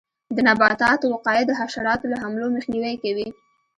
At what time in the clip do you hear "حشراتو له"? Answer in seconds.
1.59-2.17